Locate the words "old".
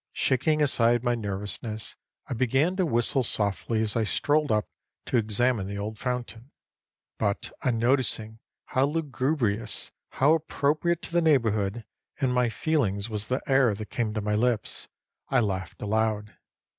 5.77-5.99